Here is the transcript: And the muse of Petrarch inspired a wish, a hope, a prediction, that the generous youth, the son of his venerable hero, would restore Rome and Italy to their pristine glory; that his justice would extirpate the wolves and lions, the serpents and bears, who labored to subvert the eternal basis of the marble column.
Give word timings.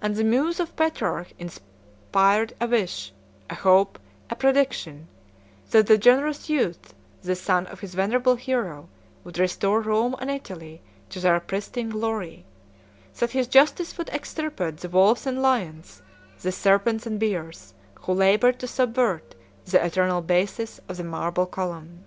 And 0.00 0.14
the 0.14 0.22
muse 0.22 0.60
of 0.60 0.76
Petrarch 0.76 1.32
inspired 1.40 2.54
a 2.60 2.68
wish, 2.68 3.12
a 3.50 3.56
hope, 3.56 3.98
a 4.30 4.36
prediction, 4.36 5.08
that 5.70 5.88
the 5.88 5.98
generous 5.98 6.48
youth, 6.48 6.94
the 7.22 7.34
son 7.34 7.66
of 7.66 7.80
his 7.80 7.92
venerable 7.96 8.36
hero, 8.36 8.88
would 9.24 9.40
restore 9.40 9.80
Rome 9.80 10.14
and 10.20 10.30
Italy 10.30 10.82
to 11.10 11.18
their 11.18 11.40
pristine 11.40 11.88
glory; 11.90 12.44
that 13.18 13.32
his 13.32 13.48
justice 13.48 13.98
would 13.98 14.08
extirpate 14.10 14.76
the 14.76 14.88
wolves 14.88 15.26
and 15.26 15.42
lions, 15.42 16.00
the 16.42 16.52
serpents 16.52 17.04
and 17.04 17.18
bears, 17.18 17.74
who 18.02 18.12
labored 18.12 18.60
to 18.60 18.68
subvert 18.68 19.34
the 19.64 19.84
eternal 19.84 20.20
basis 20.22 20.78
of 20.88 20.96
the 20.96 21.02
marble 21.02 21.44
column. 21.46 22.04